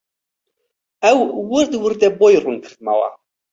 ئەو 1.03 1.19
وردوردە 1.51 2.09
بۆی 2.19 2.41
ڕوون 2.43 2.57
کردمەوە 2.63 3.09